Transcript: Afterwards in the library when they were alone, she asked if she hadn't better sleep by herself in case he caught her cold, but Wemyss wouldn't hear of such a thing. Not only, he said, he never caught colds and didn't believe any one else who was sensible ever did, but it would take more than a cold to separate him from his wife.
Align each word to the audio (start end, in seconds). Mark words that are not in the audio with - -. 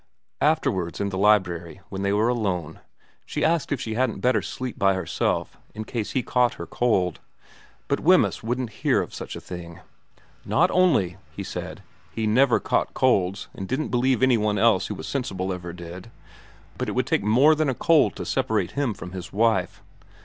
Afterwards 0.41 0.99
in 0.99 1.09
the 1.09 1.17
library 1.19 1.79
when 1.89 2.01
they 2.01 2.11
were 2.11 2.27
alone, 2.27 2.79
she 3.23 3.45
asked 3.45 3.71
if 3.71 3.79
she 3.79 3.93
hadn't 3.93 4.19
better 4.19 4.41
sleep 4.41 4.79
by 4.79 4.95
herself 4.95 5.57
in 5.75 5.83
case 5.83 6.13
he 6.13 6.23
caught 6.23 6.55
her 6.55 6.65
cold, 6.65 7.19
but 7.87 7.99
Wemyss 7.99 8.41
wouldn't 8.41 8.71
hear 8.81 9.03
of 9.03 9.13
such 9.13 9.35
a 9.35 9.39
thing. 9.39 9.79
Not 10.43 10.71
only, 10.71 11.17
he 11.35 11.43
said, 11.43 11.83
he 12.09 12.25
never 12.25 12.59
caught 12.59 12.95
colds 12.95 13.47
and 13.53 13.67
didn't 13.67 13.89
believe 13.89 14.23
any 14.23 14.39
one 14.39 14.57
else 14.57 14.87
who 14.87 14.95
was 14.95 15.05
sensible 15.05 15.53
ever 15.53 15.71
did, 15.71 16.09
but 16.79 16.89
it 16.89 16.93
would 16.93 17.05
take 17.05 17.21
more 17.21 17.53
than 17.53 17.69
a 17.69 17.75
cold 17.75 18.15
to 18.15 18.25
separate 18.25 18.71
him 18.71 18.95
from 18.95 19.11
his 19.11 19.31
wife. 19.31 19.83